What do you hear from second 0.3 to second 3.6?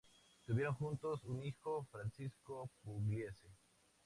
Tuvieron juntos un hijo, Francisco Pugliese.